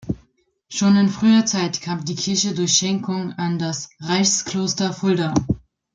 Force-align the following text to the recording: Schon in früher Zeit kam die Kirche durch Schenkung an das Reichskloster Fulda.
Schon 0.67 0.95
in 0.97 1.09
früher 1.09 1.45
Zeit 1.45 1.79
kam 1.79 2.03
die 2.03 2.15
Kirche 2.15 2.55
durch 2.55 2.73
Schenkung 2.73 3.33
an 3.33 3.59
das 3.59 3.91
Reichskloster 3.99 4.93
Fulda. 4.93 5.31